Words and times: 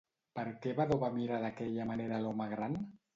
Per 0.37 0.43
què 0.63 0.71
Vadó 0.79 0.95
va 1.03 1.09
mirar 1.17 1.37
d'aquella 1.43 1.85
manera 1.91 2.17
a 2.17 2.23
l'home 2.25 2.49
gran? 2.55 2.79